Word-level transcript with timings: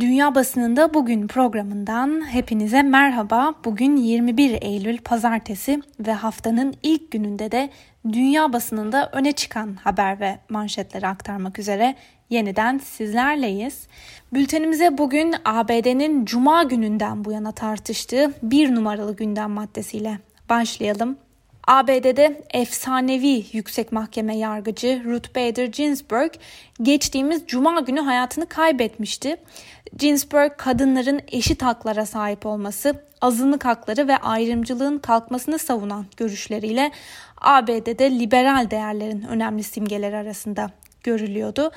Dünya 0.00 0.34
Basınında 0.34 0.94
Bugün 0.94 1.26
programından 1.26 2.32
hepinize 2.32 2.82
merhaba. 2.82 3.54
Bugün 3.64 3.96
21 3.96 4.62
Eylül 4.62 4.98
Pazartesi 4.98 5.82
ve 6.00 6.12
haftanın 6.12 6.74
ilk 6.82 7.10
gününde 7.10 7.52
de 7.52 7.70
dünya 8.12 8.52
basınında 8.52 9.10
öne 9.12 9.32
çıkan 9.32 9.74
haber 9.74 10.20
ve 10.20 10.38
manşetleri 10.48 11.06
aktarmak 11.06 11.58
üzere 11.58 11.94
yeniden 12.30 12.78
sizlerleyiz. 12.78 13.88
Bültenimize 14.32 14.98
bugün 14.98 15.34
ABD'nin 15.44 16.24
Cuma 16.24 16.62
gününden 16.62 17.24
bu 17.24 17.32
yana 17.32 17.52
tartıştığı 17.52 18.32
bir 18.42 18.74
numaralı 18.74 19.16
gündem 19.16 19.50
maddesiyle 19.50 20.18
başlayalım. 20.48 21.18
ABD'de 21.68 22.42
efsanevi 22.50 23.44
yüksek 23.52 23.92
mahkeme 23.92 24.36
yargıcı 24.36 25.02
Ruth 25.04 25.36
Bader 25.36 25.64
Ginsburg 25.64 26.32
geçtiğimiz 26.82 27.42
cuma 27.46 27.80
günü 27.80 28.00
hayatını 28.00 28.46
kaybetmişti. 28.46 29.36
Ginsburg 29.98 30.52
kadınların 30.56 31.20
eşit 31.28 31.62
haklara 31.62 32.06
sahip 32.06 32.46
olması, 32.46 32.94
azınlık 33.20 33.64
hakları 33.64 34.08
ve 34.08 34.16
ayrımcılığın 34.16 34.98
kalkmasını 34.98 35.58
savunan 35.58 36.06
görüşleriyle 36.16 36.90
ABD'de 37.40 38.10
liberal 38.10 38.70
değerlerin 38.70 39.22
önemli 39.22 39.62
simgeleri 39.62 40.16
arasında 40.16 40.70
görülüyordu 41.02 41.70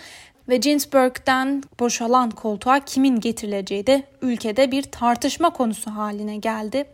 ve 0.50 0.58
Ginsburg'den 0.58 1.64
boşalan 1.80 2.32
koltuğa 2.32 2.80
kimin 2.80 3.20
getirileceği 3.20 3.88
de 3.88 4.04
ülkede 4.22 4.72
bir 4.72 4.84
tartışma 4.84 5.50
konusu 5.50 5.92
haline 5.92 6.38
geldi 6.38 6.86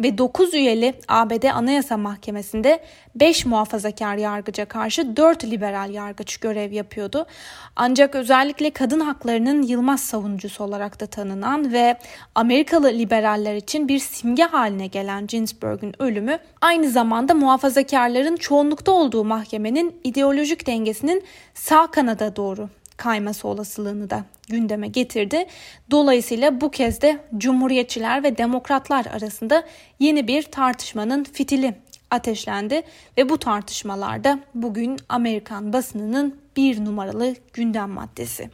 ve 0.00 0.18
9 0.18 0.54
üyeli 0.54 0.94
ABD 1.08 1.44
Anayasa 1.44 1.96
Mahkemesi'nde 1.96 2.80
5 3.14 3.46
muhafazakar 3.46 4.16
yargıca 4.16 4.64
karşı 4.64 5.16
4 5.16 5.44
liberal 5.44 5.90
yargıç 5.90 6.36
görev 6.36 6.72
yapıyordu. 6.72 7.26
Ancak 7.76 8.14
özellikle 8.14 8.70
kadın 8.70 9.00
haklarının 9.00 9.62
yılmaz 9.62 10.00
savunucusu 10.00 10.64
olarak 10.64 11.00
da 11.00 11.06
tanınan 11.06 11.72
ve 11.72 11.96
Amerikalı 12.34 12.88
liberaller 12.88 13.54
için 13.56 13.88
bir 13.88 13.98
simge 13.98 14.42
haline 14.42 14.86
gelen 14.86 15.26
Ginsburg'un 15.26 15.92
ölümü 15.98 16.38
aynı 16.60 16.90
zamanda 16.90 17.34
muhafazakarların 17.34 18.36
çoğunlukta 18.36 18.92
olduğu 18.92 19.24
mahkemenin 19.24 20.00
ideolojik 20.04 20.66
dengesinin 20.66 21.24
sağ 21.54 21.86
kanada 21.86 22.36
doğru 22.36 22.68
kayması 22.96 23.48
olasılığını 23.48 24.10
da 24.10 24.24
gündeme 24.48 24.88
getirdi. 24.88 25.46
Dolayısıyla 25.90 26.60
bu 26.60 26.70
kez 26.70 27.02
de 27.02 27.18
Cumhuriyetçiler 27.38 28.22
ve 28.22 28.38
Demokratlar 28.38 29.06
arasında 29.06 29.64
yeni 29.98 30.28
bir 30.28 30.42
tartışmanın 30.42 31.24
fitili 31.24 31.74
ateşlendi 32.10 32.82
ve 33.18 33.28
bu 33.28 33.38
tartışmalarda 33.38 34.38
bugün 34.54 34.96
Amerikan 35.08 35.72
basınının 35.72 36.36
bir 36.56 36.84
numaralı 36.84 37.34
gündem 37.52 37.90
maddesi. 37.90 38.50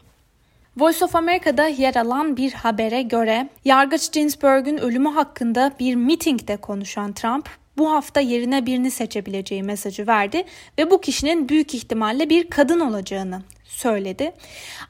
Voice 0.77 1.05
of 1.05 1.17
America'da 1.17 1.67
yer 1.67 1.95
alan 1.95 2.37
bir 2.37 2.53
habere 2.53 3.03
göre 3.03 3.49
Yargıç 3.65 4.13
Ginsburg'un 4.13 4.77
ölümü 4.77 5.09
hakkında 5.09 5.73
bir 5.81 5.95
mitingde 5.95 6.57
konuşan 6.57 7.13
Trump 7.13 7.49
bu 7.79 7.93
hafta 7.93 8.21
yerine 8.21 8.67
birini 8.67 8.91
seçebileceği 8.91 9.63
mesajı 9.63 10.07
verdi 10.07 10.45
ve 10.79 10.91
bu 10.91 11.01
kişinin 11.01 11.49
büyük 11.49 11.75
ihtimalle 11.75 12.31
bir 12.31 12.51
kadın 12.51 12.81
olacağını 12.81 13.43
söyledi. 13.73 14.33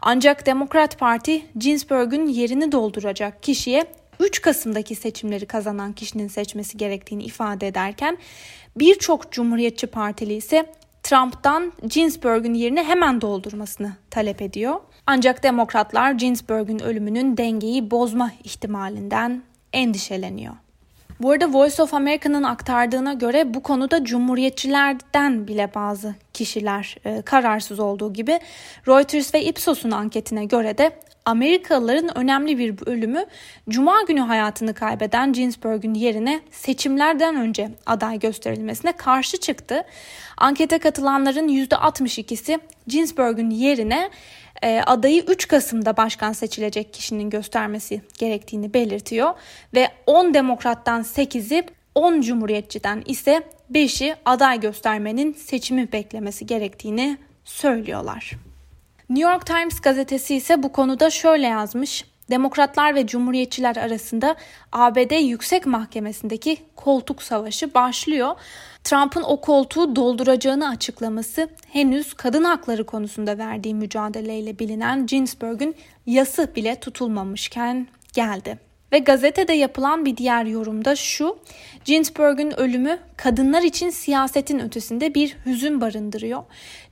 Ancak 0.00 0.46
Demokrat 0.46 0.98
Parti 0.98 1.46
Ginsburg'un 1.56 2.26
yerini 2.26 2.72
dolduracak 2.72 3.42
kişiye 3.42 3.86
3 4.20 4.40
Kasım'daki 4.40 4.94
seçimleri 4.94 5.46
kazanan 5.46 5.92
kişinin 5.92 6.28
seçmesi 6.28 6.76
gerektiğini 6.76 7.24
ifade 7.24 7.66
ederken 7.66 8.18
birçok 8.76 9.32
Cumhuriyetçi 9.32 9.86
Partili 9.86 10.34
ise 10.34 10.72
Trump'tan 11.02 11.72
Ginsburg'un 11.88 12.54
yerini 12.54 12.82
hemen 12.82 13.20
doldurmasını 13.20 13.92
talep 14.10 14.42
ediyor. 14.42 14.80
Ancak 15.06 15.42
demokratlar 15.42 16.12
Ginsburg'un 16.12 16.78
ölümünün 16.78 17.36
dengeyi 17.36 17.90
bozma 17.90 18.30
ihtimalinden 18.44 19.42
endişeleniyor. 19.72 20.54
Bu 21.22 21.30
arada 21.30 21.52
Voice 21.52 21.82
of 21.82 21.94
America'nın 21.94 22.42
aktardığına 22.42 23.12
göre 23.12 23.54
bu 23.54 23.62
konuda 23.62 24.04
cumhuriyetçilerden 24.04 25.48
bile 25.48 25.70
bazı 25.74 26.14
kişiler 26.32 26.96
e, 27.04 27.22
kararsız 27.22 27.80
olduğu 27.80 28.12
gibi 28.12 28.40
Reuters 28.88 29.34
ve 29.34 29.44
Ipsos'un 29.44 29.90
anketine 29.90 30.44
göre 30.44 30.78
de 30.78 30.90
Amerikalıların 31.24 32.18
önemli 32.18 32.58
bir 32.58 32.86
bölümü 32.86 33.26
Cuma 33.68 34.02
günü 34.02 34.20
hayatını 34.20 34.74
kaybeden 34.74 35.32
Ginsburg'un 35.32 35.94
yerine 35.94 36.40
seçimlerden 36.50 37.36
önce 37.36 37.70
aday 37.86 38.18
gösterilmesine 38.18 38.92
karşı 38.92 39.36
çıktı. 39.36 39.84
Ankete 40.36 40.78
katılanların 40.78 41.48
%62'si 41.48 42.60
Ginsburg'un 42.86 43.50
yerine 43.50 44.10
e, 44.62 44.80
adayı 44.86 45.22
3 45.22 45.48
Kasım'da 45.48 45.96
başkan 45.96 46.32
seçilecek 46.32 46.94
kişinin 46.94 47.30
göstermesi 47.30 48.00
gerektiğini 48.18 48.74
belirtiyor 48.74 49.34
ve 49.74 49.88
10 50.06 50.34
demokrattan 50.34 51.02
8'i 51.02 51.64
10 51.94 52.20
cumhuriyetçiden 52.20 53.02
ise 53.06 53.42
5'i 53.72 54.14
aday 54.24 54.60
göstermenin 54.60 55.32
seçimi 55.32 55.92
beklemesi 55.92 56.46
gerektiğini 56.46 57.18
söylüyorlar. 57.44 58.32
New 59.12 59.30
York 59.30 59.46
Times 59.46 59.80
gazetesi 59.80 60.34
ise 60.34 60.62
bu 60.62 60.72
konuda 60.72 61.10
şöyle 61.10 61.46
yazmış. 61.46 62.04
Demokratlar 62.30 62.94
ve 62.94 63.06
Cumhuriyetçiler 63.06 63.76
arasında 63.76 64.36
ABD 64.72 65.20
Yüksek 65.20 65.66
Mahkemesi'ndeki 65.66 66.56
koltuk 66.76 67.22
savaşı 67.22 67.74
başlıyor. 67.74 68.36
Trump'ın 68.84 69.22
o 69.22 69.40
koltuğu 69.40 69.96
dolduracağını 69.96 70.68
açıklaması 70.68 71.48
henüz 71.72 72.14
kadın 72.14 72.44
hakları 72.44 72.86
konusunda 72.86 73.38
verdiği 73.38 73.74
mücadeleyle 73.74 74.58
bilinen 74.58 75.06
Ginsburg'un 75.06 75.74
yası 76.06 76.54
bile 76.56 76.80
tutulmamışken 76.80 77.86
geldi. 78.12 78.71
Ve 78.92 78.98
gazetede 78.98 79.52
yapılan 79.52 80.04
bir 80.04 80.16
diğer 80.16 80.44
yorumda 80.44 80.96
şu, 80.96 81.38
Ginsburg'un 81.84 82.60
ölümü 82.60 82.98
kadınlar 83.16 83.62
için 83.62 83.90
siyasetin 83.90 84.58
ötesinde 84.58 85.14
bir 85.14 85.36
hüzün 85.46 85.80
barındırıyor. 85.80 86.42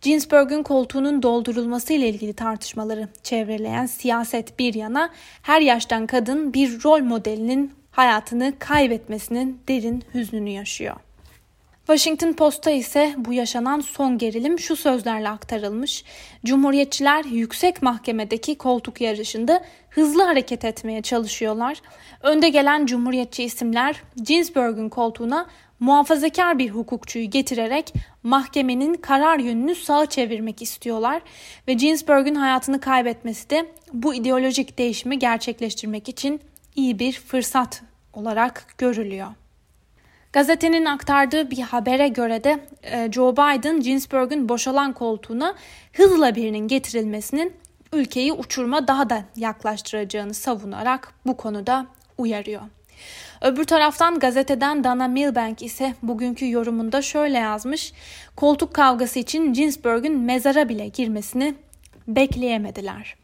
Ginsburg'un 0.00 0.62
koltuğunun 0.62 1.22
doldurulması 1.22 1.93
ile 1.93 2.09
ilgili 2.09 2.33
tartışmaları 2.33 3.09
çevreleyen 3.22 3.87
siyaset 3.87 4.59
bir 4.59 4.75
yana 4.75 5.10
her 5.43 5.60
yaştan 5.60 6.06
kadın 6.06 6.55
bir 6.55 6.84
rol 6.84 7.00
modelinin 7.00 7.72
hayatını 7.91 8.53
kaybetmesinin 8.59 9.60
derin 9.69 10.05
hüznünü 10.15 10.50
yaşıyor. 10.50 10.97
Washington 11.91 12.33
Post'a 12.33 12.71
ise 12.71 13.15
bu 13.19 13.33
yaşanan 13.33 13.81
son 13.81 14.19
gerilim 14.19 14.59
şu 14.59 14.77
sözlerle 14.77 15.28
aktarılmış. 15.28 16.05
Cumhuriyetçiler 16.45 17.25
yüksek 17.25 17.83
mahkemedeki 17.83 18.59
koltuk 18.59 19.01
yarışında 19.01 19.65
hızlı 19.89 20.23
hareket 20.23 20.65
etmeye 20.65 21.03
çalışıyorlar. 21.03 21.78
Önde 22.23 22.49
gelen 22.49 22.87
cumhuriyetçi 22.87 23.45
isimler 23.45 24.03
Ginsburg'un 24.25 24.89
koltuğuna 24.89 25.47
muhafazakar 25.81 26.59
bir 26.59 26.71
hukukçuyu 26.71 27.31
getirerek 27.31 27.95
mahkemenin 28.22 28.95
karar 28.95 29.39
yönünü 29.39 29.75
sağa 29.75 30.07
çevirmek 30.07 30.62
istiyorlar 30.62 31.22
ve 31.69 31.72
Ginsburg'un 31.72 32.34
hayatını 32.34 32.81
kaybetmesi 32.81 33.51
de 33.51 33.67
bu 33.93 34.15
ideolojik 34.15 34.78
değişimi 34.78 35.19
gerçekleştirmek 35.19 36.09
için 36.09 36.41
iyi 36.77 36.99
bir 36.99 37.12
fırsat 37.12 37.83
olarak 38.12 38.75
görülüyor. 38.78 39.28
Gazetenin 40.33 40.85
aktardığı 40.85 41.51
bir 41.51 41.59
habere 41.59 42.09
göre 42.09 42.45
de 42.45 42.59
e, 42.83 43.13
Joe 43.13 43.33
Biden 43.33 43.81
Ginsburg'un 43.81 44.49
boşalan 44.49 44.93
koltuğuna 44.93 45.55
hızla 45.93 46.35
birinin 46.35 46.69
getirilmesinin 46.69 47.53
ülkeyi 47.93 48.33
uçurma 48.33 48.89
daha 48.89 49.11
da 49.11 49.25
yaklaştıracağını 49.37 50.35
savunarak 50.35 51.15
bu 51.27 51.37
konuda 51.37 51.87
uyarıyor. 52.19 52.63
Öbür 53.41 53.65
taraftan 53.65 54.19
gazeteden 54.19 54.85
Dana 54.85 55.09
Milbank 55.09 55.63
ise 55.63 55.95
bugünkü 56.03 56.51
yorumunda 56.51 57.03
şöyle 57.03 57.39
yazmış. 57.39 57.93
Koltuk 58.37 58.75
kavgası 58.75 59.19
için 59.19 59.53
Ginsburg'un 59.53 60.19
mezara 60.19 60.69
bile 60.69 60.89
girmesini 60.89 61.55
bekleyemediler. 62.09 63.17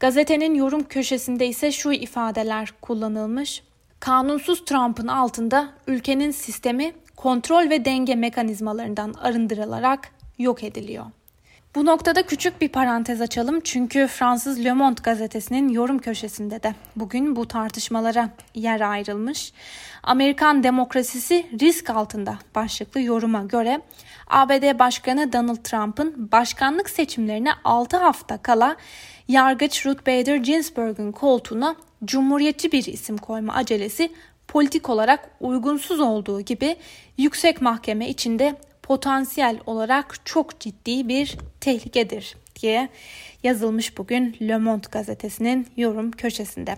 Gazetenin 0.00 0.54
yorum 0.54 0.84
köşesinde 0.84 1.46
ise 1.46 1.72
şu 1.72 1.92
ifadeler 1.92 2.72
kullanılmış. 2.80 3.62
Kanunsuz 4.02 4.64
Trump'ın 4.64 5.08
altında 5.08 5.68
ülkenin 5.86 6.30
sistemi 6.30 6.92
kontrol 7.16 7.70
ve 7.70 7.84
denge 7.84 8.14
mekanizmalarından 8.14 9.12
arındırılarak 9.12 10.08
yok 10.38 10.64
ediliyor. 10.64 11.04
Bu 11.74 11.86
noktada 11.86 12.26
küçük 12.26 12.60
bir 12.60 12.68
parantez 12.68 13.20
açalım 13.20 13.60
çünkü 13.60 14.06
Fransız 14.06 14.64
Le 14.64 14.72
Monde 14.72 15.00
gazetesinin 15.04 15.68
yorum 15.68 15.98
köşesinde 15.98 16.62
de 16.62 16.74
bugün 16.96 17.36
bu 17.36 17.48
tartışmalara 17.48 18.28
yer 18.54 18.80
ayrılmış. 18.80 19.52
Amerikan 20.02 20.62
demokrasisi 20.62 21.46
risk 21.60 21.90
altında 21.90 22.38
başlıklı 22.54 23.00
yoruma 23.00 23.42
göre 23.42 23.80
ABD 24.26 24.78
Başkanı 24.78 25.32
Donald 25.32 25.62
Trump'ın 25.64 26.32
başkanlık 26.32 26.90
seçimlerine 26.90 27.50
6 27.64 27.96
hafta 27.96 28.38
kala 28.38 28.76
yargıç 29.28 29.86
Ruth 29.86 30.06
Bader 30.06 30.36
Ginsburg'un 30.36 31.12
koltuğuna 31.12 31.76
cumhuriyetçi 32.04 32.72
bir 32.72 32.84
isim 32.84 33.18
koyma 33.18 33.54
acelesi 33.54 34.12
politik 34.48 34.88
olarak 34.88 35.30
uygunsuz 35.40 36.00
olduğu 36.00 36.40
gibi 36.40 36.76
yüksek 37.18 37.62
mahkeme 37.62 38.08
içinde 38.08 38.56
potansiyel 38.82 39.56
olarak 39.66 40.26
çok 40.26 40.60
ciddi 40.60 41.08
bir 41.08 41.38
tehlikedir 41.60 42.36
diye 42.62 42.88
yazılmış 43.42 43.98
bugün 43.98 44.36
Le 44.42 44.58
Monde 44.58 44.86
gazetesinin 44.90 45.66
yorum 45.76 46.10
köşesinde. 46.10 46.76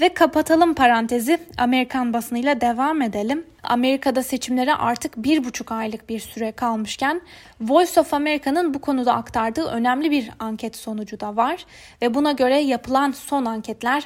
Ve 0.00 0.14
kapatalım 0.14 0.74
parantezi 0.74 1.38
Amerikan 1.56 2.12
basınıyla 2.12 2.60
devam 2.60 3.02
edelim. 3.02 3.46
Amerika'da 3.62 4.22
seçimlere 4.22 4.74
artık 4.74 5.16
bir 5.16 5.44
buçuk 5.44 5.72
aylık 5.72 6.08
bir 6.08 6.20
süre 6.20 6.52
kalmışken 6.52 7.20
Voice 7.60 8.00
of 8.00 8.14
America'nın 8.14 8.74
bu 8.74 8.78
konuda 8.78 9.14
aktardığı 9.14 9.64
önemli 9.64 10.10
bir 10.10 10.30
anket 10.38 10.76
sonucu 10.76 11.20
da 11.20 11.36
var. 11.36 11.66
Ve 12.02 12.14
buna 12.14 12.32
göre 12.32 12.58
yapılan 12.58 13.10
son 13.10 13.44
anketler 13.44 14.04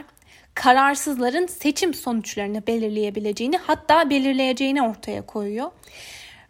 kararsızların 0.54 1.46
seçim 1.46 1.94
sonuçlarını 1.94 2.66
belirleyebileceğini 2.66 3.56
hatta 3.56 4.10
belirleyeceğini 4.10 4.82
ortaya 4.82 5.26
koyuyor. 5.26 5.70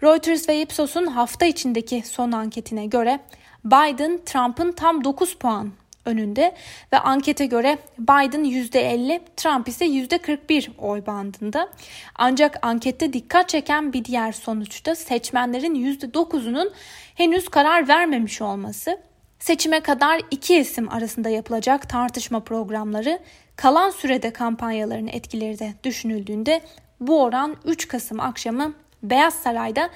Reuters 0.02 0.48
ve 0.48 0.60
Ipsos'un 0.60 1.06
hafta 1.06 1.46
içindeki 1.46 2.02
son 2.06 2.32
anketine 2.32 2.86
göre 2.86 3.20
Biden 3.64 4.20
Trump'ın 4.26 4.72
tam 4.72 5.04
9 5.04 5.34
puan 5.34 5.72
önünde 6.04 6.54
ve 6.92 6.98
ankete 6.98 7.46
göre 7.46 7.78
Biden 7.98 8.44
%50, 8.44 9.20
Trump 9.36 9.68
ise 9.68 9.86
%41 9.86 10.68
oy 10.78 11.06
bandında. 11.06 11.68
Ancak 12.14 12.58
ankette 12.62 13.12
dikkat 13.12 13.48
çeken 13.48 13.92
bir 13.92 14.04
diğer 14.04 14.32
sonuçta 14.32 14.94
seçmenlerin 14.94 15.74
%9'unun 15.74 16.72
henüz 17.14 17.48
karar 17.48 17.88
vermemiş 17.88 18.42
olması. 18.42 18.98
Seçime 19.38 19.80
kadar 19.80 20.20
iki 20.30 20.56
isim 20.56 20.92
arasında 20.92 21.28
yapılacak 21.28 21.88
tartışma 21.88 22.40
programları 22.40 23.18
kalan 23.56 23.90
sürede 23.90 24.32
kampanyaların 24.32 25.06
etkileri 25.06 25.58
de 25.58 25.74
düşünüldüğünde 25.84 26.60
bu 27.00 27.22
oran 27.22 27.56
3 27.64 27.88
Kasım 27.88 28.20
akşamı 28.20 28.74
Beyaz 29.02 29.34
Saray'da 29.34 29.90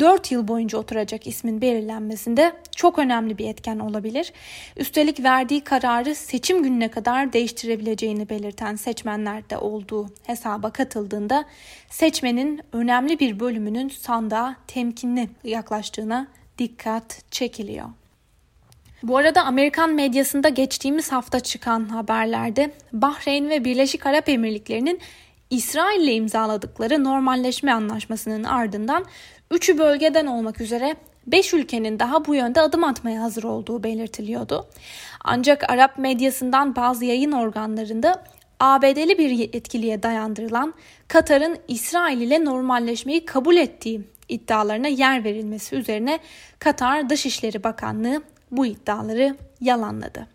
4 0.00 0.32
yıl 0.32 0.48
boyunca 0.48 0.78
oturacak 0.78 1.26
ismin 1.26 1.60
belirlenmesinde 1.60 2.52
çok 2.76 2.98
önemli 2.98 3.38
bir 3.38 3.48
etken 3.48 3.78
olabilir. 3.78 4.32
Üstelik 4.76 5.22
verdiği 5.22 5.60
kararı 5.60 6.14
seçim 6.14 6.62
gününe 6.62 6.88
kadar 6.88 7.32
değiştirebileceğini 7.32 8.28
belirten 8.28 8.76
seçmenler 8.76 9.50
de 9.50 9.58
olduğu 9.58 10.06
hesaba 10.24 10.70
katıldığında 10.70 11.44
seçmenin 11.90 12.60
önemli 12.72 13.18
bir 13.18 13.40
bölümünün 13.40 13.88
sandığa 13.88 14.56
temkinli 14.66 15.28
yaklaştığına 15.44 16.26
dikkat 16.58 17.22
çekiliyor. 17.30 17.88
Bu 19.02 19.16
arada 19.16 19.44
Amerikan 19.44 19.94
medyasında 19.94 20.48
geçtiğimiz 20.48 21.12
hafta 21.12 21.40
çıkan 21.40 21.88
haberlerde 21.88 22.70
Bahreyn 22.92 23.50
ve 23.50 23.64
Birleşik 23.64 24.06
Arap 24.06 24.28
Emirlikleri'nin 24.28 25.00
İsrail 25.50 26.00
ile 26.00 26.12
imzaladıkları 26.12 27.04
normalleşme 27.04 27.72
anlaşmasının 27.72 28.44
ardından 28.44 29.04
üçü 29.50 29.78
bölgeden 29.78 30.26
olmak 30.26 30.60
üzere 30.60 30.96
5 31.26 31.54
ülkenin 31.54 31.98
daha 31.98 32.24
bu 32.24 32.34
yönde 32.34 32.60
adım 32.60 32.84
atmaya 32.84 33.22
hazır 33.22 33.42
olduğu 33.42 33.82
belirtiliyordu. 33.82 34.66
Ancak 35.24 35.70
Arap 35.70 35.98
medyasından 35.98 36.76
bazı 36.76 37.04
yayın 37.04 37.32
organlarında 37.32 38.24
ABD'li 38.60 39.18
bir 39.18 39.30
yetkiliye 39.30 40.02
dayandırılan 40.02 40.74
Katar'ın 41.08 41.58
İsrail 41.68 42.20
ile 42.20 42.44
normalleşmeyi 42.44 43.24
kabul 43.24 43.56
ettiği 43.56 44.00
iddialarına 44.28 44.88
yer 44.88 45.24
verilmesi 45.24 45.76
üzerine 45.76 46.18
Katar 46.58 47.10
Dışişleri 47.10 47.64
Bakanlığı 47.64 48.22
bu 48.50 48.66
iddiaları 48.66 49.36
yalanladı. 49.60 50.26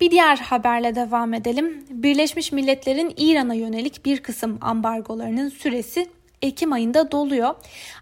Bir 0.00 0.10
diğer 0.10 0.36
haberle 0.36 0.94
devam 0.94 1.34
edelim. 1.34 1.84
Birleşmiş 1.90 2.52
Milletler'in 2.52 3.14
İran'a 3.16 3.54
yönelik 3.54 4.04
bir 4.04 4.22
kısım 4.22 4.58
ambargolarının 4.60 5.48
süresi 5.48 6.08
Ekim 6.42 6.72
ayında 6.72 7.12
doluyor. 7.12 7.54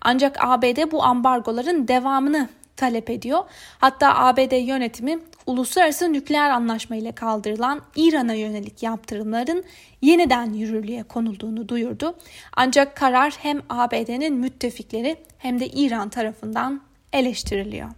Ancak 0.03 0.37
ABD 0.41 0.93
bu 0.93 1.05
ambargoların 1.05 1.89
devamını 1.89 2.49
talep 2.77 3.11
ediyor. 3.11 3.43
Hatta 3.79 4.15
ABD 4.15 4.67
yönetimi 4.67 5.19
uluslararası 5.47 6.13
nükleer 6.13 6.51
anlaşma 6.51 6.97
ile 6.97 7.13
kaldırılan 7.13 7.81
İran'a 7.97 8.35
yönelik 8.35 8.83
yaptırımların 8.83 9.65
yeniden 10.03 10.53
yürürlüğe 10.53 11.03
konulduğunu 11.03 11.69
duyurdu. 11.69 12.15
Ancak 12.57 12.97
karar 12.97 13.35
hem 13.43 13.63
ABD'nin 13.69 14.35
müttefikleri 14.35 15.17
hem 15.39 15.61
de 15.61 15.67
İran 15.67 16.09
tarafından 16.09 16.81
eleştiriliyor. 17.13 17.89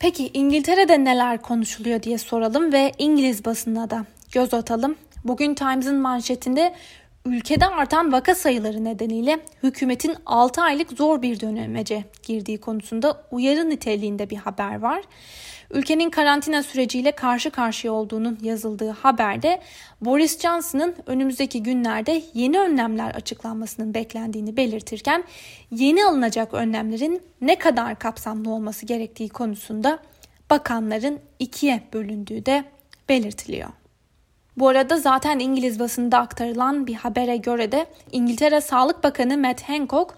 Peki 0.00 0.30
İngiltere'de 0.34 1.04
neler 1.04 1.42
konuşuluyor 1.42 2.02
diye 2.02 2.18
soralım 2.18 2.72
ve 2.72 2.92
İngiliz 2.98 3.44
basınına 3.44 3.90
da 3.90 4.04
göz 4.32 4.54
atalım. 4.54 4.96
Bugün 5.24 5.54
Times'ın 5.54 5.96
manşetinde 5.96 6.74
ülkede 7.24 7.66
artan 7.66 8.12
vaka 8.12 8.34
sayıları 8.34 8.84
nedeniyle 8.84 9.40
hükümetin 9.62 10.16
6 10.26 10.62
aylık 10.62 10.92
zor 10.92 11.22
bir 11.22 11.40
dönemece 11.40 12.04
girdiği 12.22 12.60
konusunda 12.60 13.26
uyarı 13.30 13.70
niteliğinde 13.70 14.30
bir 14.30 14.36
haber 14.36 14.80
var 14.80 15.02
ülkenin 15.70 16.10
karantina 16.10 16.62
süreciyle 16.62 17.12
karşı 17.12 17.50
karşıya 17.50 17.92
olduğunun 17.92 18.38
yazıldığı 18.42 18.90
haberde 18.90 19.60
Boris 20.00 20.40
Johnson'ın 20.40 20.94
önümüzdeki 21.06 21.62
günlerde 21.62 22.22
yeni 22.34 22.58
önlemler 22.58 23.10
açıklanmasının 23.10 23.94
beklendiğini 23.94 24.56
belirtirken 24.56 25.24
yeni 25.70 26.04
alınacak 26.04 26.54
önlemlerin 26.54 27.22
ne 27.40 27.58
kadar 27.58 27.98
kapsamlı 27.98 28.50
olması 28.50 28.86
gerektiği 28.86 29.28
konusunda 29.28 29.98
bakanların 30.50 31.18
ikiye 31.38 31.82
bölündüğü 31.92 32.46
de 32.46 32.64
belirtiliyor. 33.08 33.68
Bu 34.56 34.68
arada 34.68 34.98
zaten 34.98 35.38
İngiliz 35.38 35.78
basında 35.78 36.18
aktarılan 36.18 36.86
bir 36.86 36.94
habere 36.94 37.36
göre 37.36 37.72
de 37.72 37.86
İngiltere 38.12 38.60
Sağlık 38.60 39.04
Bakanı 39.04 39.38
Matt 39.38 39.62
Hancock 39.62 40.14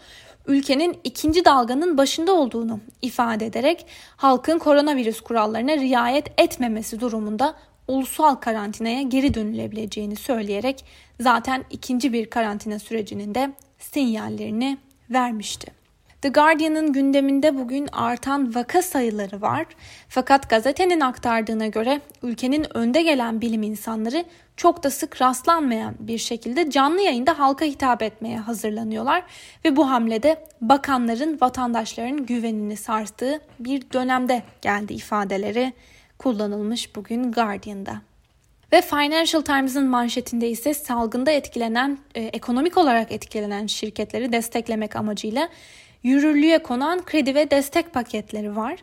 ülkenin 0.46 0.98
ikinci 1.04 1.44
dalganın 1.44 1.98
başında 1.98 2.32
olduğunu 2.32 2.80
ifade 3.02 3.46
ederek 3.46 3.86
halkın 4.16 4.58
koronavirüs 4.58 5.20
kurallarına 5.20 5.76
riayet 5.76 6.40
etmemesi 6.40 7.00
durumunda 7.00 7.54
ulusal 7.88 8.34
karantinaya 8.34 9.02
geri 9.02 9.34
dönülebileceğini 9.34 10.16
söyleyerek 10.16 10.84
zaten 11.20 11.64
ikinci 11.70 12.12
bir 12.12 12.30
karantina 12.30 12.78
sürecinin 12.78 13.34
de 13.34 13.52
sinyallerini 13.78 14.78
vermişti. 15.10 15.81
The 16.22 16.28
Guardian'ın 16.28 16.92
gündeminde 16.92 17.58
bugün 17.58 17.88
artan 17.92 18.54
vaka 18.54 18.82
sayıları 18.82 19.40
var. 19.40 19.66
Fakat 20.08 20.50
gazetenin 20.50 21.00
aktardığına 21.00 21.66
göre 21.66 22.00
ülkenin 22.22 22.76
önde 22.76 23.02
gelen 23.02 23.40
bilim 23.40 23.62
insanları 23.62 24.24
çok 24.56 24.82
da 24.82 24.90
sık 24.90 25.22
rastlanmayan 25.22 25.94
bir 25.98 26.18
şekilde 26.18 26.70
canlı 26.70 27.00
yayında 27.00 27.38
halka 27.38 27.64
hitap 27.64 28.02
etmeye 28.02 28.38
hazırlanıyorlar 28.38 29.22
ve 29.64 29.76
bu 29.76 29.90
hamlede 29.90 30.44
bakanların 30.60 31.38
vatandaşların 31.40 32.26
güvenini 32.26 32.76
sarstığı 32.76 33.40
bir 33.58 33.92
dönemde 33.92 34.42
geldi 34.60 34.92
ifadeleri 34.92 35.72
kullanılmış 36.18 36.96
bugün 36.96 37.32
Guardian'da. 37.32 38.02
Ve 38.72 38.82
Financial 38.82 39.42
Times'ın 39.42 39.86
manşetinde 39.86 40.50
ise 40.50 40.74
salgında 40.74 41.30
etkilenen, 41.30 41.98
e, 42.14 42.22
ekonomik 42.22 42.78
olarak 42.78 43.12
etkilenen 43.12 43.66
şirketleri 43.66 44.32
desteklemek 44.32 44.96
amacıyla 44.96 45.48
yürürlüğe 46.02 46.58
konan 46.58 47.04
kredi 47.04 47.34
ve 47.34 47.50
destek 47.50 47.92
paketleri 47.92 48.56
var. 48.56 48.76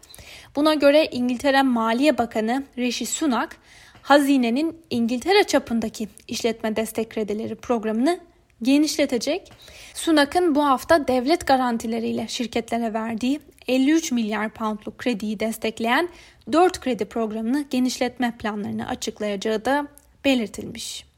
Buna 0.56 0.74
göre 0.74 1.06
İngiltere 1.06 1.62
Maliye 1.62 2.18
Bakanı 2.18 2.64
Rishi 2.78 3.06
Sunak, 3.06 3.58
hazinenin 4.02 4.78
İngiltere 4.90 5.44
çapındaki 5.44 6.08
işletme 6.28 6.76
destek 6.76 7.10
kredileri 7.10 7.56
programını 7.56 8.20
genişletecek. 8.62 9.52
Sunak'ın 9.94 10.56
bu 10.56 10.66
hafta 10.66 11.08
devlet 11.08 11.48
garantileriyle 11.48 12.28
şirketlere 12.28 12.94
verdiği 12.94 13.40
53 13.68 14.12
milyar 14.12 14.50
poundluk 14.50 14.98
krediyi 14.98 15.40
destekleyen 15.40 16.10
4 16.52 16.80
kredi 16.80 17.06
programını 17.06 17.66
genişletme 17.70 18.38
planlarını 18.38 18.88
açıklayacağı 18.88 19.66
da 19.66 19.88
belirtilmiş. 20.26 21.09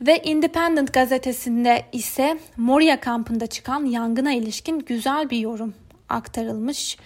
Ve 0.00 0.22
Independent 0.22 0.92
gazetesinde 0.92 1.84
ise 1.92 2.38
Moria 2.56 3.00
kampında 3.00 3.46
çıkan 3.46 3.84
yangına 3.84 4.32
ilişkin 4.32 4.78
güzel 4.78 5.30
bir 5.30 5.38
yorum 5.38 5.74
aktarılmış. 6.08 6.96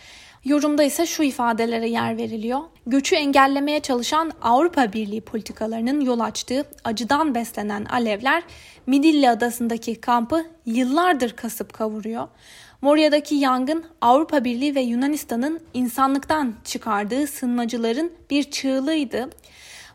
Yorumda 0.45 0.83
ise 0.83 1.07
şu 1.07 1.23
ifadelere 1.23 1.89
yer 1.89 2.17
veriliyor. 2.17 2.61
Göçü 2.87 3.15
engellemeye 3.15 3.81
çalışan 3.81 4.33
Avrupa 4.43 4.93
Birliği 4.93 5.21
politikalarının 5.21 6.01
yol 6.01 6.21
açtığı 6.21 6.65
acıdan 6.85 7.35
beslenen 7.35 7.85
alevler 7.85 8.43
Midilli 8.87 9.31
adasındaki 9.31 10.01
kampı 10.01 10.47
yıllardır 10.67 11.31
kasıp 11.31 11.73
kavuruyor. 11.73 12.29
Moria'daki 12.83 13.35
yangın 13.35 13.85
Avrupa 14.01 14.45
Birliği 14.45 14.75
ve 14.75 14.81
Yunanistan'ın 14.81 15.61
insanlıktan 15.75 16.55
çıkardığı 16.65 17.27
sınmacıların 17.27 18.13
bir 18.31 18.51
çığlığıydı. 18.51 19.31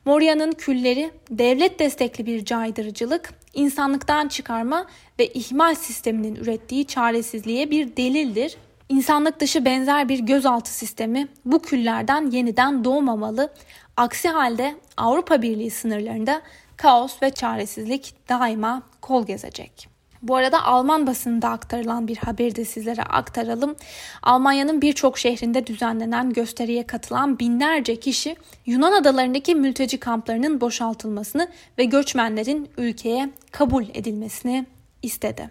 Moria'nın 0.10 0.52
külleri 0.52 1.12
devlet 1.32 1.80
destekli 1.80 2.26
bir 2.26 2.46
caydırıcılık, 2.46 3.34
insanlıktan 3.54 4.28
çıkarma 4.28 4.86
ve 5.20 5.28
ihmal 5.28 5.76
sisteminin 5.76 6.36
ürettiği 6.36 6.86
çaresizliğe 6.86 7.72
bir 7.72 7.98
delildir. 7.98 8.58
İnsanlık 8.90 9.40
dışı 9.40 9.66
benzer 9.66 10.10
bir 10.10 10.20
gözaltı 10.20 10.74
sistemi 10.74 11.28
bu 11.46 11.62
küllerden 11.62 12.32
yeniden 12.32 12.84
doğmamalı. 12.84 13.54
Aksi 13.98 14.30
halde 14.30 14.76
Avrupa 14.98 15.42
Birliği 15.42 15.72
sınırlarında 15.72 16.42
kaos 16.78 17.22
ve 17.22 17.32
çaresizlik 17.32 18.30
daima 18.30 18.84
kol 19.02 19.26
gezecek. 19.26 19.99
Bu 20.22 20.36
arada 20.36 20.64
Alman 20.64 21.08
basınında 21.08 21.50
aktarılan 21.50 22.08
bir 22.08 22.18
haberi 22.18 22.56
de 22.56 22.66
sizlere 22.66 23.04
aktaralım. 23.04 23.76
Almanya'nın 24.24 24.82
birçok 24.82 25.18
şehrinde 25.18 25.68
düzenlenen 25.68 26.34
gösteriye 26.34 26.88
katılan 26.88 27.40
binlerce 27.40 27.96
kişi 27.96 28.36
Yunan 28.66 28.92
adalarındaki 28.92 29.56
mülteci 29.56 30.00
kamplarının 30.00 30.62
boşaltılmasını 30.62 31.48
ve 31.78 31.84
göçmenlerin 31.84 32.70
ülkeye 32.78 33.30
kabul 33.52 33.86
edilmesini 33.94 34.66
istedi. 35.04 35.50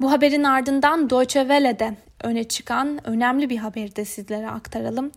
Bu 0.00 0.10
haberin 0.10 0.44
ardından 0.44 1.10
Deutsche 1.10 1.40
Welle'de 1.40 1.96
öne 2.24 2.44
çıkan 2.44 3.00
önemli 3.04 3.50
bir 3.50 3.56
haberi 3.56 3.96
de 3.96 4.04
sizlere 4.04 4.48
aktaralım. 4.50 5.12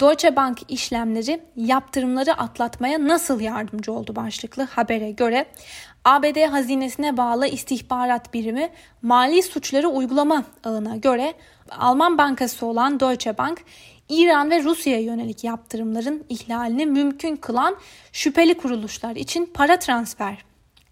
Deutsche 0.00 0.36
Bank 0.36 0.58
işlemleri 0.68 1.40
yaptırımları 1.56 2.32
atlatmaya 2.34 3.08
nasıl 3.08 3.40
yardımcı 3.40 3.92
oldu 3.92 4.16
başlıklı 4.16 4.62
habere 4.62 5.10
göre 5.10 5.46
ABD 6.04 6.50
hazinesine 6.50 7.16
bağlı 7.16 7.46
istihbarat 7.46 8.34
birimi 8.34 8.70
mali 9.02 9.42
suçları 9.42 9.88
uygulama 9.88 10.44
ağına 10.64 10.96
göre 10.96 11.34
Alman 11.70 12.18
bankası 12.18 12.66
olan 12.66 13.00
Deutsche 13.00 13.38
Bank 13.38 13.64
İran 14.08 14.50
ve 14.50 14.62
Rusya'ya 14.62 15.00
yönelik 15.00 15.44
yaptırımların 15.44 16.24
ihlalini 16.28 16.86
mümkün 16.86 17.36
kılan 17.36 17.76
şüpheli 18.12 18.54
kuruluşlar 18.58 19.16
için 19.16 19.46
para 19.54 19.78
transfer 19.78 20.44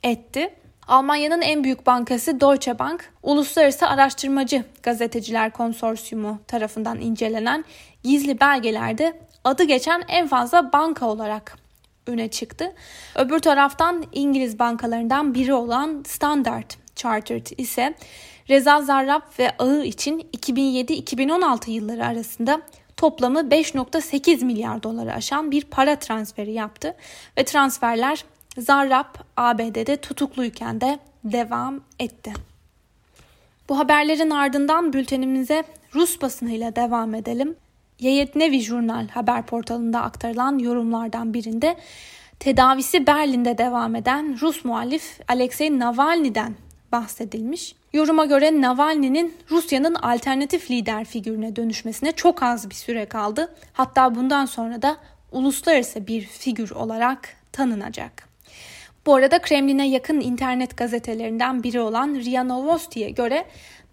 etti. 0.03 0.55
Almanya'nın 0.89 1.43
en 1.43 1.65
büyük 1.65 1.87
bankası 1.87 2.41
Deutsche 2.41 2.79
Bank, 2.79 3.13
Uluslararası 3.23 3.87
Araştırmacı 3.87 4.65
Gazeteciler 4.83 5.51
Konsorsiyumu 5.51 6.39
tarafından 6.47 7.01
incelenen 7.01 7.65
gizli 8.03 8.41
belgelerde 8.41 9.21
adı 9.45 9.65
geçen 9.65 10.05
en 10.09 10.29
fazla 10.29 10.73
banka 10.73 11.07
olarak 11.07 11.57
öne 12.07 12.29
çıktı. 12.29 12.73
Öbür 13.15 13.39
taraftan 13.39 14.05
İngiliz 14.13 14.59
bankalarından 14.59 15.35
biri 15.35 15.55
olan 15.55 16.05
Standard 16.07 16.71
Chartered 16.97 17.47
ise 17.59 17.95
Reza 18.51 18.83
Zarrab 18.83 19.23
ve 19.39 19.57
ağı 19.59 19.85
için 19.85 20.21
2007-2016 20.37 21.71
yılları 21.71 22.07
arasında 22.07 22.61
toplamı 22.97 23.41
5.8 23.41 24.45
milyar 24.45 24.83
doları 24.83 25.13
aşan 25.13 25.51
bir 25.51 25.65
para 25.65 25.99
transferi 25.99 26.53
yaptı 26.53 26.95
ve 27.39 27.45
transferler 27.45 28.25
Zarrab 28.59 29.15
ABD'de 29.37 29.97
tutukluyken 29.97 30.81
de 30.81 30.99
devam 31.25 31.81
etti. 31.99 32.33
Bu 33.69 33.79
haberlerin 33.79 34.31
ardından 34.31 34.93
bültenimize 34.93 35.65
Rus 35.95 36.23
basınıyla 36.23 36.77
devam 36.77 37.15
edelim. 37.15 37.57
Yeyetnevi 38.01 38.61
Jurnal 38.61 39.09
haber 39.09 39.47
portalında 39.47 40.03
aktarılan 40.03 40.59
yorumlardan 40.59 41.35
birinde 41.35 41.77
tedavisi 42.41 43.07
Berlin'de 43.07 43.59
devam 43.59 43.97
eden 43.97 44.41
Rus 44.41 44.65
muhalif 44.65 45.21
Alexei 45.29 45.79
Navalny'den 45.79 46.55
bahsedilmiş. 46.93 47.75
Yoruma 47.93 48.27
göre 48.27 48.61
Navalny'nin 48.61 49.35
Rusya'nın 49.51 49.95
alternatif 49.95 50.71
lider 50.71 51.05
figürüne 51.05 51.57
dönüşmesine 51.57 52.13
çok 52.13 52.43
az 52.43 52.71
bir 52.71 52.75
süre 52.75 53.07
kaldı. 53.07 53.55
Hatta 53.73 54.15
bundan 54.15 54.47
sonra 54.47 54.83
da 54.83 54.97
uluslararası 55.33 56.07
bir 56.07 56.23
figür 56.23 56.71
olarak 56.71 57.37
tanınacak. 57.53 58.34
Bu 59.07 59.15
arada 59.15 59.39
Kremlin'e 59.39 59.89
yakın 59.89 60.21
internet 60.21 60.77
gazetelerinden 60.77 61.63
biri 61.63 61.81
olan 61.81 62.15
RIA 62.15 62.45
Novosti'ye 62.45 63.11
göre 63.11 63.45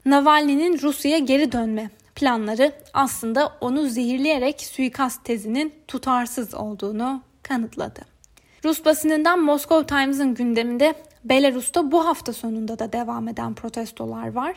Navalny'nin 0.05 0.81
Rusya'ya 0.81 1.17
geri 1.17 1.51
dönme 1.51 1.89
planları 2.15 2.71
aslında 2.93 3.51
onu 3.61 3.87
zehirleyerek 3.87 4.61
suikast 4.61 5.25
tezinin 5.25 5.73
tutarsız 5.87 6.55
olduğunu 6.55 7.21
kanıtladı. 7.43 8.01
Rus 8.65 8.85
basınından 8.85 9.39
Moscow 9.39 9.95
Times'ın 9.95 10.35
gündeminde 10.35 10.93
Belarus'ta 11.23 11.91
bu 11.91 12.05
hafta 12.05 12.33
sonunda 12.33 12.79
da 12.79 12.93
devam 12.93 13.27
eden 13.27 13.53
protestolar 13.53 14.31
var. 14.31 14.55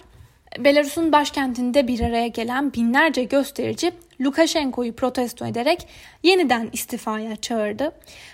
Belarus'un 0.58 1.12
başkentinde 1.12 1.88
bir 1.88 2.00
araya 2.00 2.26
gelen 2.26 2.72
binlerce 2.72 3.24
gösterici 3.24 3.92
Lukashenko'yu 4.20 4.92
protesto 4.96 5.46
ederek 5.46 5.88
yeniden 6.22 6.68
istifaya 6.72 7.36
çağırdı. 7.36 7.92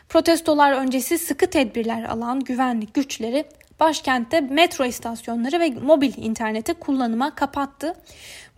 Protestolar 0.09 0.73
öncesi 0.73 1.19
sıkı 1.19 1.51
tedbirler 1.51 2.05
alan 2.05 2.41
güvenlik 2.41 2.95
güçleri 2.95 3.45
başkentte 3.81 4.41
metro 4.41 4.85
istasyonları 4.85 5.61
ve 5.61 5.71
mobil 5.71 6.13
interneti 6.17 6.75
kullanıma 6.75 7.35
kapattı. 7.35 7.95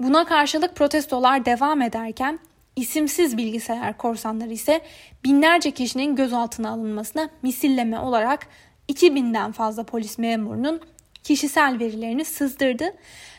Buna 0.01 0.25
karşılık 0.25 0.77
protestolar 0.77 1.45
devam 1.45 1.83
ederken 1.83 2.39
isimsiz 2.77 3.37
bilgisayar 3.37 3.97
korsanları 3.97 4.53
ise 4.53 4.81
binlerce 5.25 5.71
kişinin 5.71 6.17
gözaltına 6.17 6.71
alınmasına 6.71 7.29
misilleme 7.43 7.99
olarak 7.99 8.47
2000'den 8.89 9.53
fazla 9.53 9.85
polis 9.85 10.19
memurunun 10.19 10.81
kişisel 11.23 11.79
verilerini 11.79 12.25
sızdırdı 12.25 12.95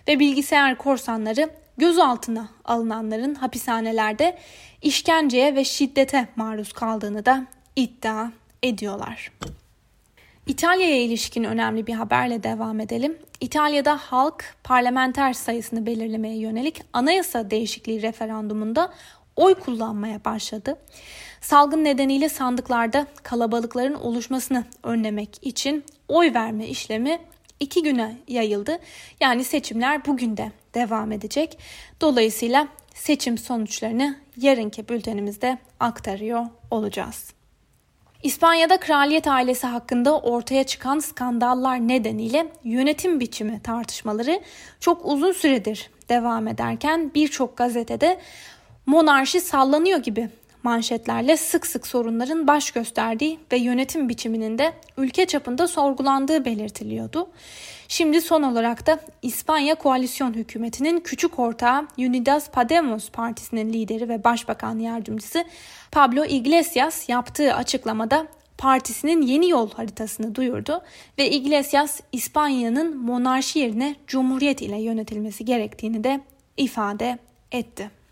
ve 0.08 0.20
bilgisayar 0.20 0.78
korsanları 0.78 1.50
gözaltına 1.78 2.50
alınanların 2.66 3.36
hapishanelerde 3.36 4.38
işkenceye 4.82 5.56
ve 5.56 5.64
şiddete 5.64 6.28
maruz 6.36 6.74
kaldığını 6.74 7.26
da 7.26 7.46
iddia 7.76 8.32
ediyorlar. 8.64 9.32
İtalya'ya 10.48 11.04
ilişkin 11.04 11.44
önemli 11.44 11.88
bir 11.88 11.94
haberle 11.94 12.44
devam 12.44 12.80
edelim. 12.80 13.18
İtalya'da 13.42 13.98
halk 13.98 14.56
parlamenter 14.64 15.34
sayısını 15.34 15.86
belirlemeye 15.86 16.38
yönelik 16.38 16.82
anayasa 16.94 17.52
değişikliği 17.52 18.02
referandumunda 18.02 18.94
oy 19.36 19.56
kullanmaya 19.56 20.26
başladı. 20.26 20.78
Salgın 21.42 21.84
nedeniyle 21.84 22.30
sandıklarda 22.30 23.08
kalabalıkların 23.24 23.94
oluşmasını 23.94 24.66
önlemek 24.84 25.30
için 25.42 25.84
oy 26.08 26.34
verme 26.34 26.68
işlemi 26.68 27.20
iki 27.64 27.84
güne 27.84 28.18
yayıldı. 28.28 28.80
Yani 29.20 29.44
seçimler 29.44 30.06
bugün 30.06 30.38
de 30.38 30.52
devam 30.74 31.12
edecek. 31.12 31.58
Dolayısıyla 32.02 32.68
seçim 32.94 33.38
sonuçlarını 33.38 34.16
yarınki 34.38 34.90
bültenimizde 34.90 35.58
aktarıyor 35.80 36.46
olacağız. 36.72 37.34
İspanya'da 38.24 38.80
kraliyet 38.80 39.28
ailesi 39.28 39.68
hakkında 39.68 40.20
ortaya 40.20 40.64
çıkan 40.64 41.00
skandallar 41.00 41.88
nedeniyle 41.88 42.48
yönetim 42.64 43.20
biçimi 43.20 43.62
tartışmaları 43.64 44.42
çok 44.80 45.06
uzun 45.06 45.32
süredir 45.32 45.90
devam 46.10 46.48
ederken 46.48 47.12
birçok 47.16 47.58
gazetede 47.58 48.20
monarşi 48.86 49.42
sallanıyor 49.42 50.00
gibi 50.00 50.30
manşetlerle 50.64 51.38
sık 51.38 51.68
sık 51.68 51.88
sorunların 51.88 52.48
baş 52.48 52.72
gösterdiği 52.72 53.40
ve 53.52 53.58
yönetim 53.58 54.10
biçiminin 54.10 54.58
de 54.58 54.74
ülke 54.98 55.26
çapında 55.26 55.68
sorgulandığı 55.68 56.46
belirtiliyordu. 56.46 57.30
Şimdi 57.88 58.22
son 58.22 58.44
olarak 58.44 58.88
da 58.88 59.00
İspanya 59.22 59.76
koalisyon 59.76 60.34
hükümetinin 60.34 61.00
küçük 61.00 61.40
ortağı 61.40 61.88
Unidas 61.98 62.50
Podemos 62.50 63.10
partisinin 63.10 63.74
lideri 63.74 64.10
ve 64.10 64.24
başbakan 64.24 64.80
yardımcısı 64.80 65.46
Pablo 65.92 66.26
Iglesias 66.26 67.10
yaptığı 67.10 67.54
açıklamada 67.54 68.28
partisinin 68.58 69.22
yeni 69.22 69.50
yol 69.50 69.72
haritasını 69.72 70.36
duyurdu 70.36 70.82
ve 71.18 71.30
Iglesias 71.30 72.00
İspanya'nın 72.12 72.98
monarşi 72.98 73.60
yerine 73.60 73.96
cumhuriyet 74.08 74.62
ile 74.62 74.82
yönetilmesi 74.82 75.46
gerektiğini 75.46 76.04
de 76.04 76.22
ifade 76.58 77.18
etti. 77.52 78.03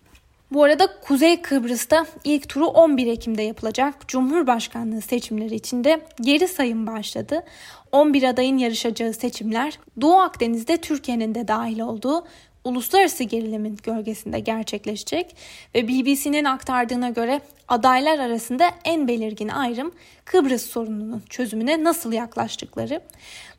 Bu 0.51 0.63
arada 0.63 0.87
Kuzey 1.01 1.41
Kıbrıs'ta 1.41 2.05
ilk 2.23 2.49
turu 2.49 2.65
11 2.65 3.07
Ekim'de 3.07 3.41
yapılacak 3.41 4.07
Cumhurbaşkanlığı 4.07 5.01
seçimleri 5.01 5.55
için 5.55 5.83
de 5.83 6.01
geri 6.21 6.47
sayım 6.47 6.87
başladı. 6.87 7.43
11 7.91 8.23
adayın 8.23 8.57
yarışacağı 8.57 9.13
seçimler 9.13 9.79
Doğu 10.01 10.19
Akdeniz'de 10.19 10.77
Türkiye'nin 10.77 11.35
de 11.35 11.47
dahil 11.47 11.79
olduğu 11.79 12.25
uluslararası 12.63 13.23
gerilimin 13.23 13.77
gölgesinde 13.83 14.39
gerçekleşecek 14.39 15.35
ve 15.75 15.87
BBC'nin 15.87 16.45
aktardığına 16.45 17.09
göre 17.09 17.41
adaylar 17.67 18.19
arasında 18.19 18.71
en 18.85 19.07
belirgin 19.07 19.47
ayrım 19.47 19.91
Kıbrıs 20.25 20.65
sorununun 20.65 21.23
çözümüne 21.29 21.83
nasıl 21.83 22.13
yaklaştıkları. 22.13 23.01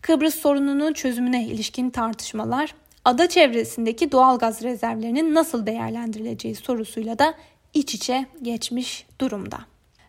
Kıbrıs 0.01 0.35
sorununun 0.35 0.93
çözümüne 0.93 1.45
ilişkin 1.45 1.91
tartışmalar 1.91 2.75
ada 3.05 3.29
çevresindeki 3.29 4.13
doğal 4.13 4.39
gaz 4.39 4.63
rezervlerinin 4.63 5.35
nasıl 5.35 5.67
değerlendirileceği 5.67 6.55
sorusuyla 6.55 7.19
da 7.19 7.35
iç 7.75 7.95
içe 7.95 8.27
geçmiş 8.43 9.07
durumda. 9.21 9.59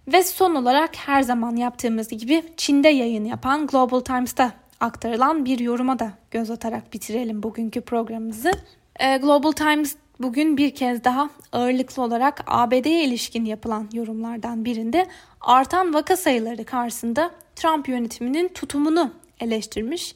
Ve 0.07 0.23
son 0.23 0.55
olarak 0.55 0.95
her 0.95 1.21
zaman 1.21 1.55
yaptığımız 1.55 2.07
gibi 2.07 2.43
Çin'de 2.57 2.89
yayın 2.89 3.25
yapan 3.25 3.67
Global 3.67 4.00
Times'ta 4.00 4.53
aktarılan 4.79 5.45
bir 5.45 5.59
yoruma 5.59 6.00
da 6.00 6.12
göz 6.31 6.51
atarak 6.51 6.93
bitirelim 6.93 7.43
bugünkü 7.43 7.81
programımızı. 7.81 8.51
Ee, 9.00 9.17
Global 9.17 9.51
Times 9.51 9.95
bugün 10.19 10.57
bir 10.57 10.75
kez 10.75 11.03
daha 11.03 11.29
ağırlıklı 11.51 12.03
olarak 12.03 12.43
ABD'ye 12.47 13.03
ilişkin 13.03 13.45
yapılan 13.45 13.89
yorumlardan 13.93 14.65
birinde 14.65 15.07
artan 15.41 15.93
vaka 15.93 16.17
sayıları 16.17 16.65
karşısında 16.65 17.31
Trump 17.55 17.88
yönetiminin 17.88 18.47
tutumunu 18.47 19.12
eleştirmiş 19.39 20.15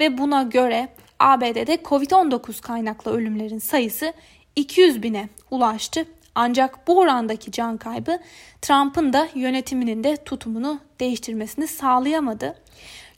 ve 0.00 0.18
buna 0.18 0.42
göre 0.42 0.88
ABD'de 1.20 1.74
Covid-19 1.74 2.60
kaynaklı 2.60 3.12
ölümlerin 3.12 3.58
sayısı 3.58 4.12
200 4.56 5.02
bine 5.02 5.28
ulaştı. 5.50 6.04
Ancak 6.34 6.86
bu 6.86 6.98
orandaki 6.98 7.52
can 7.52 7.76
kaybı 7.76 8.18
Trump'ın 8.62 9.12
da 9.12 9.28
yönetiminin 9.34 10.04
de 10.04 10.16
tutumunu 10.16 10.80
değiştirmesini 11.00 11.66
sağlayamadı. 11.66 12.54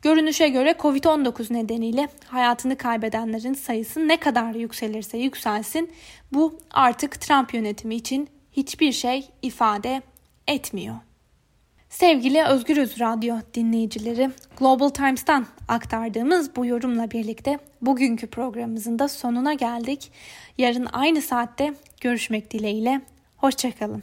Görünüşe 0.03 0.49
göre 0.49 0.71
Covid-19 0.71 1.55
nedeniyle 1.55 2.09
hayatını 2.27 2.77
kaybedenlerin 2.77 3.55
sayısı 3.55 4.09
ne 4.09 4.17
kadar 4.17 4.55
yükselirse 4.55 5.19
yükselsin 5.19 5.93
bu 6.33 6.59
artık 6.71 7.21
Trump 7.21 7.55
yönetimi 7.55 7.95
için 7.95 8.29
hiçbir 8.53 8.93
şey 8.93 9.29
ifade 9.43 10.03
etmiyor. 10.47 10.95
Sevgili 11.89 12.45
Özgürüz 12.45 13.01
Radyo 13.01 13.37
dinleyicileri, 13.55 14.31
Global 14.59 14.89
Times'tan 14.89 15.47
aktardığımız 15.69 16.57
bu 16.57 16.67
yorumla 16.67 17.11
birlikte 17.11 17.59
bugünkü 17.83 18.27
programımızın 18.27 18.99
da 18.99 19.09
sonuna 19.09 19.55
geldik. 19.55 20.13
Yarın 20.59 20.89
aynı 20.93 21.23
saatte 21.23 21.75
görüşmek 22.01 22.51
dileğiyle. 22.51 23.01
Hoşçakalın. 23.37 24.03